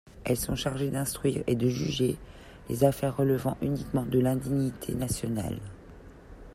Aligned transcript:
Elles 0.23 0.35
sont 0.37 0.55
chargées 0.55 0.89
d’instruire 0.89 1.43
et 1.45 1.55
de 1.55 1.69
juger 1.69 2.17
les 2.71 2.83
affaires 2.83 3.15
relevant 3.15 3.55
uniquement 3.61 4.01
de 4.03 4.17
l’indignité 4.19 4.95
nationale. 4.95 5.59